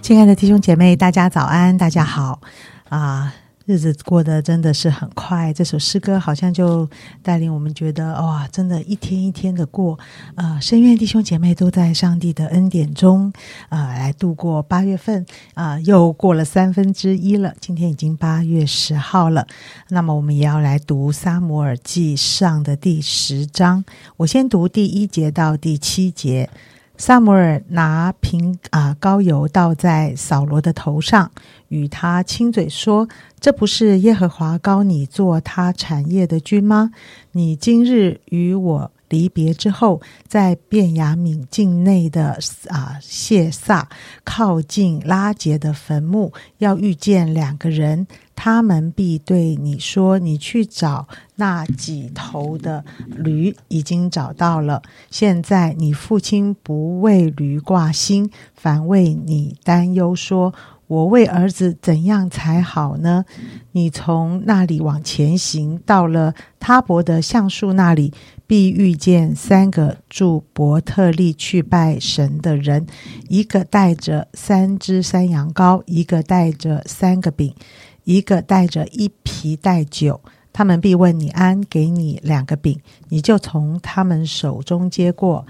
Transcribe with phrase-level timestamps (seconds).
[0.00, 2.38] 亲爱的弟兄姐妹，大家早安，大家好
[2.90, 3.34] 啊！
[3.66, 6.86] 日子过得真的是很快，这首诗歌好像就
[7.22, 9.98] 带领我们觉得哇，真的一天一天的过。
[10.34, 13.32] 呃，深愿弟兄姐妹都在上帝的恩典中，
[13.70, 15.24] 呃，来度过八月份
[15.54, 17.54] 啊、又过了三分之一了。
[17.58, 19.46] 今天已经八月十号了，
[19.88, 23.82] 那么我们也要来读撒母耳记上的第十章。
[24.18, 26.50] 我先读第一节到第七节。
[26.96, 31.30] 萨姆尔拿瓶啊、膏油倒在扫罗的头上，
[31.68, 33.08] 与他亲嘴说
[33.40, 36.92] ：“这不是耶和华膏你做他产业的君吗？
[37.32, 43.88] 你今日与我离别之后，在便雅悯境内的啊谢萨
[44.24, 54.82] 靠近拉杰的坟墓，要遇见两个人，他们必对你说：你去找那几头的驴，已经找到了。
[55.12, 60.52] 现在你父亲不为驴挂心，反为你担忧，说：
[60.94, 63.24] 我为儿子怎样才好呢？
[63.72, 68.12] 你从那里往前行，到了他伯的橡树那里，
[68.46, 72.86] 必遇见三个住伯特利去拜神的人，
[73.28, 77.52] 一个带着三只山羊羔，一个带着三个饼，
[78.04, 80.20] 一个带着一皮带酒。
[80.52, 85.44] 他们必问你安，给你两个饼，你就从他们手中接过。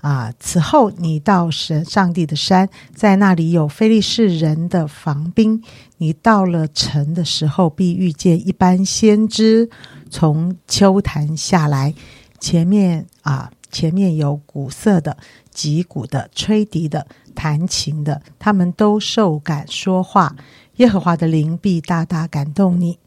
[0.00, 0.32] 啊！
[0.38, 5.62] 此后你到神上帝的山，在那里有非利士人的防兵。
[5.98, 9.68] 你到了城的时候，必遇见一班先知
[10.10, 11.94] 从秋坛下来，
[12.38, 15.16] 前面啊，前面有鼓瑟的、
[15.50, 20.36] 击鼓的、吹笛的、弹琴的，他们都受感说话。
[20.76, 23.00] 耶和华的灵必大大感动你，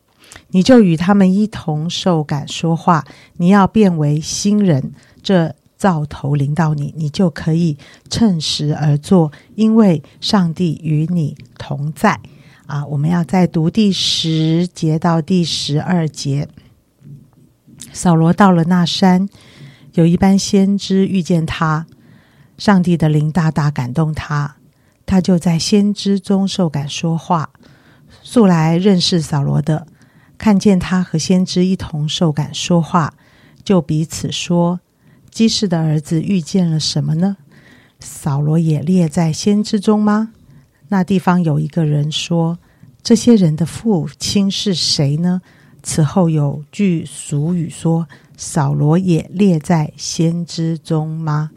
[0.50, 3.06] 你就与他们一同受感说话。
[3.38, 4.92] 你要变为新人，
[5.24, 7.76] 这兆头临到你，你就可以
[8.08, 12.20] 趁时而做，因为上帝与你同在。
[12.68, 16.48] 啊，我们要再读第十节到第十二节。
[17.92, 19.28] 扫罗到了那山，
[19.94, 21.88] 有一班先知遇见他，
[22.60, 24.58] 上帝的灵大大感动他，
[25.08, 27.50] 他就在先知中受感说话。
[28.22, 29.88] 素来认识扫罗的，
[30.38, 33.16] 看见他和先知一同受感说话，
[33.64, 34.80] 就彼此说
[35.32, 37.38] ：“基士的儿子遇见了什么呢？
[38.00, 40.34] 扫罗也列在先知中吗？”
[40.90, 42.60] 那地方有一个人说
[43.02, 45.42] ：“这些人的父亲是谁呢？”
[45.82, 51.50] 此后有句俗语说：“扫罗也列在先知中吗？”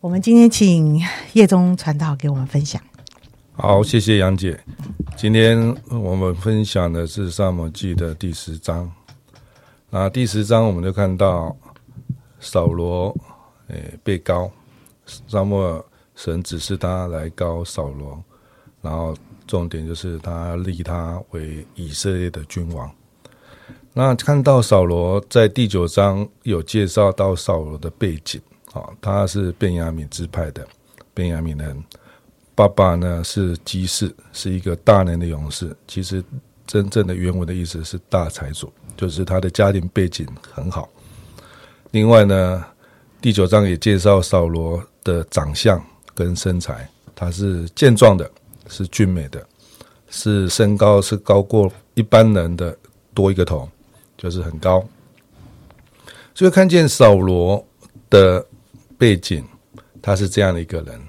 [0.00, 1.00] 我们今天请
[1.34, 2.80] 叶宗传道给我们分享。
[3.52, 4.58] 好，谢谢杨姐。
[5.16, 8.90] 今天我们分享的是《萨摩记》的第十章。
[9.90, 11.54] 那第十章我们就看到
[12.40, 13.14] 扫罗，
[13.68, 14.50] 诶、被高，
[15.06, 15.84] 萨母尔
[16.16, 18.20] 神指示他来高扫罗，
[18.82, 19.14] 然后
[19.46, 22.90] 重点就是他立他为以色列的君王。
[23.92, 28.40] 那看到扫罗在第九章有介绍到扫罗的背景，
[28.72, 30.66] 啊、他是便雅悯支派的
[31.12, 31.84] 便雅悯人。
[32.54, 35.74] 爸爸呢是基士，是一个大能的勇士。
[35.88, 36.22] 其实
[36.66, 40.88] 真正的原文的意思是大财主，就是他的家庭背景很好。
[41.92, 42.64] 另外呢，
[43.20, 45.82] 第九章也介绍扫罗的长相
[46.14, 48.30] 跟身材，他是健壮的，
[48.68, 49.44] 是俊美的，
[50.08, 52.76] 是身高是高过一般人的
[53.12, 53.68] 多一个头，
[54.16, 54.84] 就是很高。
[56.32, 57.64] 所以看见扫罗
[58.08, 58.44] 的
[58.96, 59.44] 背景，
[60.00, 61.00] 他是这样的一个人。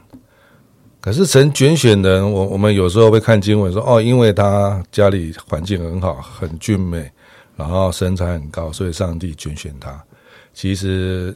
[1.00, 7.12] 可是神拣选人，我我们有时候会看经文说，哦，因为他家里环境很好，很俊美，
[7.56, 10.04] 然后身材很高，所以上帝拣选他。
[10.54, 11.36] 其实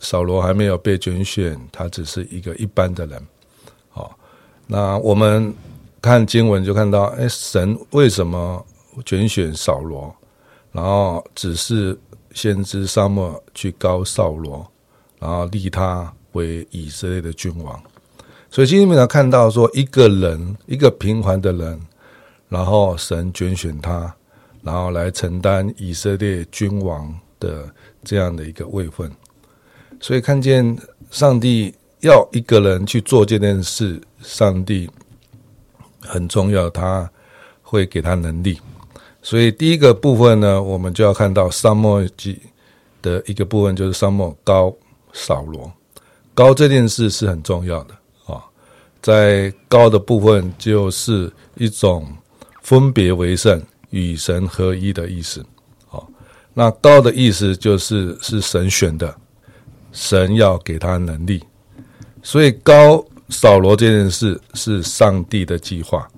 [0.00, 3.20] 扫罗还没有被拣选，他只是一个一般的人。
[3.90, 4.18] 好、
[4.66, 5.52] 那我们
[6.00, 8.64] 看经文就看到，哎，神为什么
[9.04, 10.14] 拣选扫罗，
[10.72, 11.98] 然后只是
[12.32, 14.66] 先知沙漠去高扫罗，
[15.18, 17.82] 然后立他为以色列的君王。
[18.50, 21.80] 所以今天我们看到说，一个人，一个平凡的人，
[22.48, 24.14] 然后神拣选他，
[24.62, 27.68] 然后来承担以色列君王的
[28.02, 29.10] 这样的一个位分。
[30.00, 30.76] 所以看见
[31.10, 34.90] 上帝要一个人去做这件事，上帝
[36.00, 37.10] 很重要，他
[37.62, 38.60] 会给他能力。
[39.22, 42.38] 所以第一个部分呢，我们就要看到沙漠记
[43.00, 44.74] 的一个部分，就是沙漠高
[45.14, 45.72] 扫罗
[46.34, 47.94] 高这件事是很重要的
[48.26, 48.44] 啊。
[49.00, 52.06] 在高的部分，就是一种
[52.60, 55.42] 分别为圣、与神合一的意思。
[56.54, 59.14] 那高的意思就是是神选的，
[59.92, 61.42] 神要给他能力。
[62.22, 66.08] 所以高扫罗这件事是上帝的计划，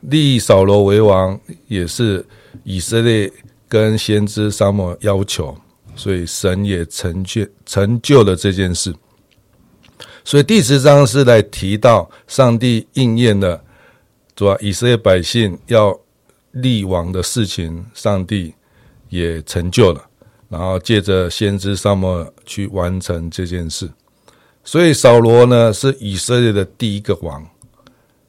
[0.00, 2.24] 立扫罗为王也是
[2.64, 3.30] 以色列
[3.68, 5.56] 跟先知沙漠要求，
[5.94, 8.94] 所以神也成就成就了这件事。
[10.24, 13.62] 所以第十章是来提到上帝应验了
[14.34, 15.98] 主要以色列百姓要
[16.52, 18.54] 立王的事情，上帝
[19.12, 20.02] 也成就了，
[20.48, 23.86] 然后借着先知沙漠去完成这件事。
[24.64, 27.46] 所以扫罗呢是以色列的第一个王，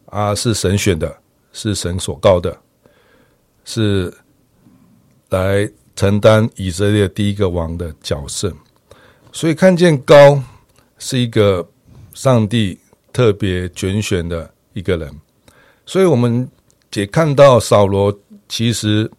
[0.07, 1.15] 啊，是神选的，
[1.53, 2.57] 是神所告的，
[3.63, 4.13] 是
[5.29, 8.53] 来承担以色列第一个王的角色。
[9.31, 10.43] 所以看见高
[10.97, 11.65] 是一个
[12.13, 12.77] 上帝
[13.13, 15.09] 特别拣选的一个人，
[15.85, 16.45] 所以我们
[16.93, 18.13] 也看到扫罗
[18.49, 19.09] 其实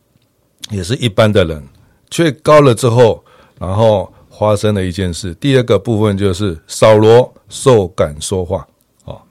[0.71, 1.63] 也是一般的人，
[2.11, 3.25] 却高了之后，
[3.59, 4.13] 然后。
[4.37, 8.67] 发生了一件事，第二个部分就是扫罗受感说话，
[9.05, 9.23] 哦，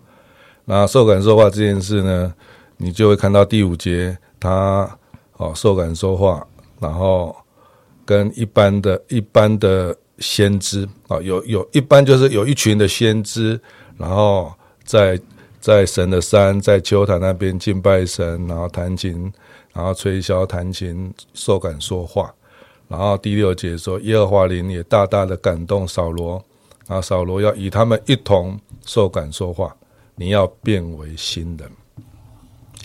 [0.63, 2.33] 那受感说话这件事呢，
[2.77, 4.89] 你就会看到第五节，他
[5.33, 6.47] 哦受感说话，
[6.80, 7.35] 然后
[8.06, 13.59] 跟一般的一般的先知啊，有有一般就是有一群的先知，
[13.97, 14.53] 然后
[14.85, 15.19] 在
[15.59, 19.30] 在神的山，在秋坛那边敬拜神，然后弹琴，
[19.74, 22.34] 然后吹箫弹琴，受感说话。
[22.88, 26.34] 然后第六节说，耶和华灵也大大的感动扫罗，
[26.88, 29.75] 然后，扫罗要与他们一同受感说话，
[30.16, 31.70] 你要变为新人。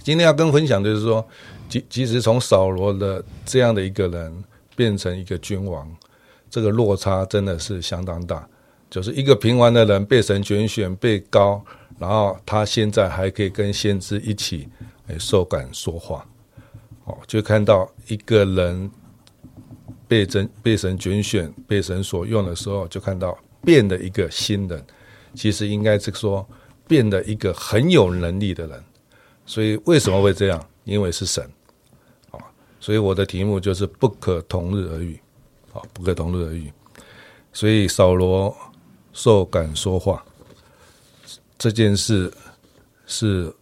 [0.02, 1.26] 今天要跟分享就是说，
[1.68, 4.44] 即即使从扫罗的这样的一个人
[4.74, 5.86] 变成一个君王，
[6.48, 8.48] 这个落差真的是相当大。
[8.88, 11.62] 就是一个平凡的人被神拣选被高，
[11.98, 14.66] 然后他现在还可以跟先知一起
[15.08, 16.26] 诶受感说话，
[17.28, 18.90] 就看到一个人。
[20.08, 24.82] 被神被神拣选、被神所用的时候，就看到变的一个新人。
[25.34, 26.48] 其实应该是说
[26.86, 28.82] 变得一个很有能力的人。
[29.44, 30.66] 所以为什么会这样？
[30.84, 31.44] 因为是神
[32.30, 32.40] 啊。
[32.80, 35.20] 所以我的题目就是不可同日而语
[35.74, 36.72] 啊，不可同日而语。
[37.52, 38.56] 所以扫罗
[39.12, 40.24] 受感说话
[41.58, 42.32] 这件事
[43.04, 43.54] 是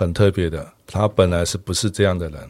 [0.00, 0.66] 很特别的。
[0.86, 2.40] 他本来是不是这样的人？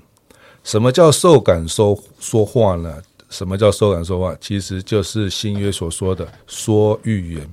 [0.63, 3.03] 什么叫受感说说话呢？
[3.29, 4.37] 什么叫受感说话？
[4.41, 7.45] 其实就是新约所说的说预言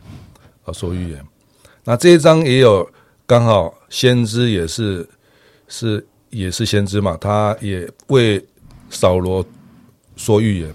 [0.66, 1.26] 啊，说预言。
[1.84, 2.88] 那这一章也有
[3.26, 5.08] 刚好先知也是
[5.68, 8.44] 是也是先知嘛，他也为
[8.92, 9.44] 扫罗
[10.16, 10.72] 说预言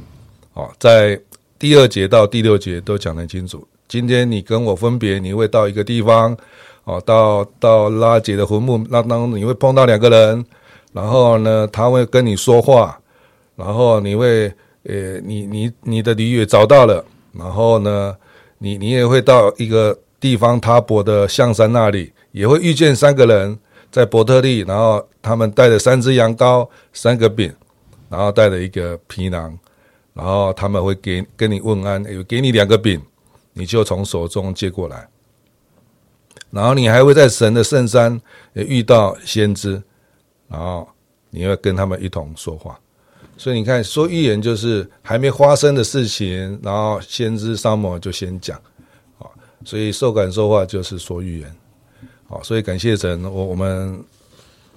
[0.53, 1.21] 啊，在
[1.61, 3.65] 第二节到第六节都讲得清楚。
[3.87, 6.37] 今天你跟我分别，你会到一个地方
[6.84, 10.44] 哦，到到拉杰的坟墓那当中，你会碰到两个人。
[10.93, 13.00] 然后呢，他会跟你说话，
[13.56, 14.52] 然后你会，
[14.82, 17.02] 呃，你你你的驴也找到了，
[17.32, 18.14] 然后呢，
[18.58, 23.58] 你你也会到一个地方塔伯的象山那里，也会遇见三个人
[23.90, 27.50] 在伯特利，然后他们带着三只羊羔、三个饼，
[28.11, 29.59] 然后带着一个皮囊，
[30.12, 33.00] 然后他们会给跟你问安，有给你两个饼，
[33.54, 35.09] 你就从手中接过来，
[36.52, 38.21] 然后你还会在神的圣山
[38.52, 39.82] 也遇到先知。
[40.49, 40.87] 然后
[41.30, 42.78] 你要跟他们一同说话，
[43.38, 48.61] 所以你看说预言就是还没发生的事情，然后先知沙摩就先讲，
[49.18, 49.25] 啊，
[49.64, 51.56] 所以受感说话就是说预言，
[52.28, 54.04] 好，所以感谢神，我我们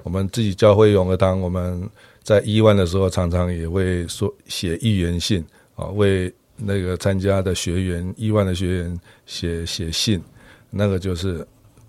[0.03, 1.89] 我们自己教会永和堂，我们
[2.23, 10.23] 在一万的时候常常也会说写预言信，啊，为那个参加的学员一万的学员写写信，
[10.69, 11.45] 那个就是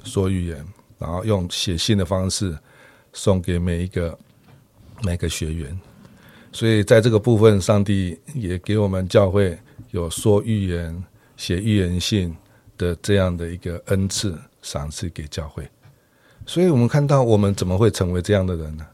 [0.07, 0.65] 说预言，
[0.99, 2.57] 然后用写信的方式。
[3.19, 4.19] 送给每一个
[5.03, 5.81] 每个学员，
[6.53, 9.59] 所以在这个部分，上帝也给我们教会
[9.91, 11.03] 有说预言、
[11.35, 12.37] 写预言信
[12.77, 15.67] 的这样的一个恩赐赏赐给教会。
[16.45, 18.87] 所以我们看到，我们怎么会成为这样的人呢？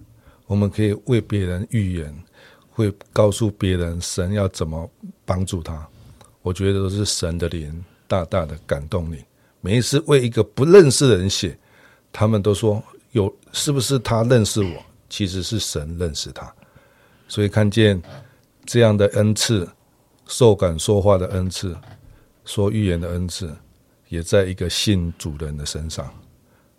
[0.47, 2.15] 我们可以为别人预言，
[2.71, 4.89] 会告诉别人神要怎么
[5.25, 5.85] 帮助他。
[6.43, 9.25] 我觉得都是神的灵大大的感动你。
[9.63, 11.59] 每一次为一个不认识的人写，
[12.13, 12.85] 他们都说。
[13.13, 14.83] 有是不是他认识我？
[15.11, 16.51] 其实是神认识他，
[17.29, 18.01] 所以看见
[18.65, 19.69] 这样的恩赐，
[20.27, 21.77] 受感说话的恩赐，
[22.47, 23.55] 说预言的恩赐，
[24.09, 26.11] 也在一个信主人的身上。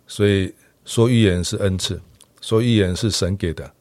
[0.08, 0.52] 所以
[0.84, 2.00] 说预言是恩赐，
[2.40, 3.72] 说预言是神给的，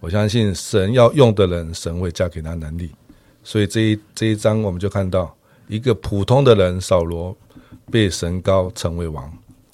[0.00, 2.90] 我相信神要用的人，神会加给他能力。
[3.44, 5.36] 所以这一这一章我们就看到
[5.68, 7.36] 一个普通的人扫罗
[7.90, 9.30] 被神高成为王，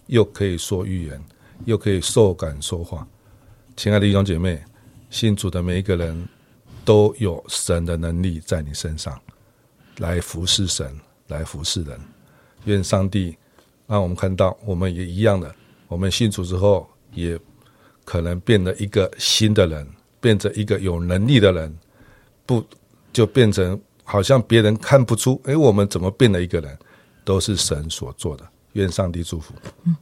[0.06, 1.20] 又可以说预言，
[1.64, 3.06] 又可以受感说话。
[3.76, 4.62] 亲爱的弟兄姐妹，
[5.08, 6.28] 信主的每一个人
[6.84, 9.18] 都有神的能力在你身上，
[9.98, 10.94] 来服侍神，
[11.28, 11.98] 来服侍人。
[12.64, 13.36] 愿上帝
[13.86, 15.54] 让我们看到，我们也一样的，
[15.86, 17.38] 我们信主之后，也
[18.04, 19.86] 可能变得一个新的人，
[20.20, 21.76] 变成一个有能力的人，
[22.46, 22.64] 不
[23.12, 26.78] 就变成好像别人看不出，哎，我们怎么变了一个人，
[27.24, 28.44] 都是神所做的。
[28.74, 29.52] 愿上帝祝福。
[29.84, 29.96] 嗯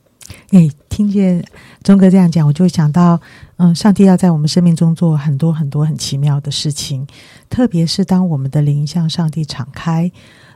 [0.50, 1.44] 哎，听见
[1.82, 3.20] 钟哥这样讲，我就想到，
[3.56, 7.06] 嗯，上帝要在我们生命中做很多很多很奇妙的事情，
[7.50, 10.10] 特别是当我们的灵向上帝敞开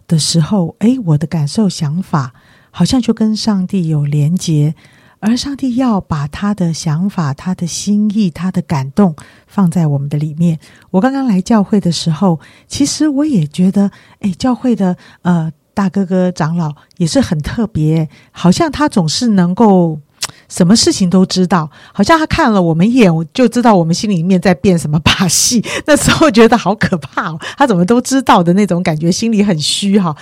[0.06, 2.32] 的时候，哎，我的感受、想法
[2.70, 4.74] 好像就跟上帝有连结，
[5.20, 9.14] 而上帝要把他的想法、他的心意、他的感动
[9.46, 10.58] 放在我们的里面。
[10.90, 15.52] 我刚刚来教会的时候，其实我也觉得，哎，教会的呃。
[15.76, 20.00] 大哥哥长老也是很特别，好像他总是能够
[20.49, 25.62] 什么事情都知道，好像他看了我们一眼，我就知道我们心里面在变什么把戏。
[25.85, 30.16] 那时候觉得好可怕哦，他怎么都知道的那种感觉，心里很虚哈。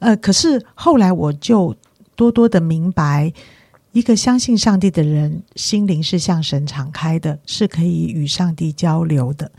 [0.00, 1.72] 呃，可是后来我就
[2.16, 3.32] 多多的明白，
[3.96, 9.50] 一个相信上帝的人，心灵是向神敞开的，是可以与上帝交流的。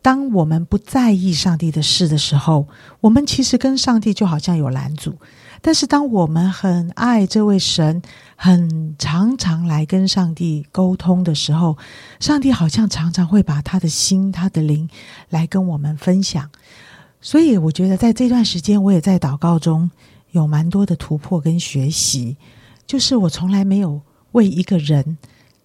[0.00, 2.68] 当我们不在意上帝的事的时候，
[3.00, 5.10] 我们其实跟上帝就好像有拦阻；
[5.60, 8.00] 但是当我们很爱这位神，
[8.36, 11.76] 很常常来跟上帝沟通的时候，
[12.20, 14.88] 上帝好像常常会把他的心、他的灵
[15.28, 16.48] 来跟我们分享。
[17.20, 19.90] 所以，我觉得在这段时间，我也在祷告中
[20.30, 22.36] 有蛮多的突破跟学习。
[22.86, 25.18] 就是我从来没有为一个人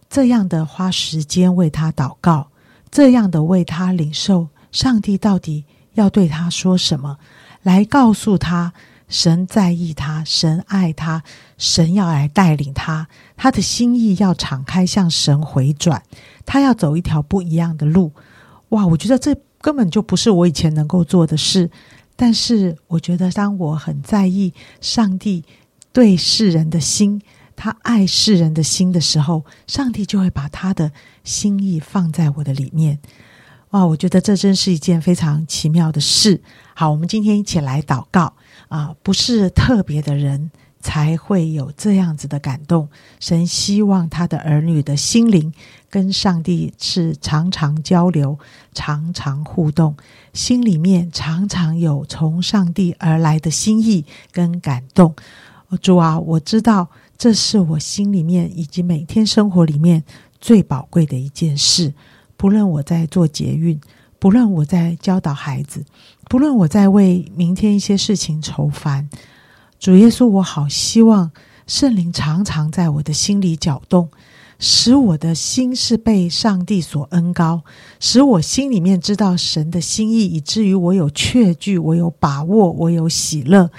[0.09, 2.47] 这样的花时间为他祷告。
[2.89, 7.17] 这样的为他领受，上帝到底要对他说什么？
[7.61, 8.71] 来告诉他，
[9.09, 11.21] 神在意他，神爱他，
[11.57, 16.01] 神要来带领他，他的心意要敞开，向神回转，
[16.45, 18.13] 他要走一条不一样的路。
[18.69, 21.69] 哇，我觉得这根本就不是我以前能够做的事。
[22.15, 25.43] 但是，我觉得当我很在意上帝
[25.97, 27.19] 对世人的心。
[27.55, 30.91] 他爱世人的心的时候，上帝就会把他的
[31.23, 32.99] 心意放在我的里面。
[33.71, 36.39] 哇，我觉得这真是一件非常奇妙的事。
[36.75, 38.35] 好，我们今天一起来祷告
[38.67, 38.93] 啊！
[39.01, 42.87] 不是特别的人才会有这样子的感动。
[43.19, 45.51] 神希望他的儿女的心灵
[45.89, 48.37] 跟上帝是常常交流、
[48.71, 49.97] 常常互动，
[50.31, 55.15] 心里面常常有从上帝而来的心意跟感动。
[55.81, 56.87] 主啊，我知道。
[57.17, 60.03] 这是我心里面以及每天生活里面
[60.39, 61.91] 最宝贵的一件事。
[62.37, 63.81] 不论我在做捷运，
[64.19, 65.83] 不论我在教导孩子，
[66.29, 69.09] 不论我在为明天一些事情愁烦，
[69.79, 71.31] 主耶稣，我好希望
[71.65, 74.07] 圣灵常常在我的心里搅动，
[74.59, 77.63] 使我的心是被上帝所恩高，
[77.99, 83.71] 使我心里面知道神的心意，以至于我有确据，我有把握，我有喜乐。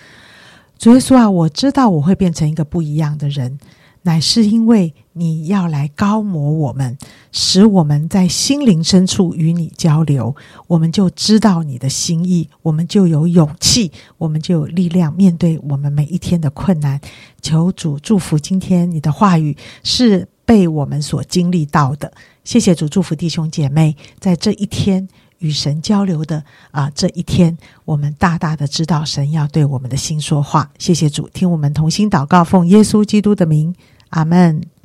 [0.79, 3.59] 主耶稣啊，我知道我会变成一个不一样的人，
[4.03, 6.97] 乃是因为你要来高摩我们，
[7.33, 10.37] 使我们在心灵深处与你交流，
[10.69, 17.01] 我们就知道你的心意，我们就有勇气，我们就有力量面对我们每一天的困难。
[17.43, 22.13] 求主祝福今天你的话语是被我们所经历到的，
[22.45, 25.09] 谢谢主祝福弟兄姐妹在这一天。
[25.39, 30.71] 与神交流的啊，这一天，我们大大的知道神要对我们的心说话。
[30.79, 33.75] 谢谢主，听我们同心祷告，奉耶稣基督的名，
[34.11, 34.78] 阿门。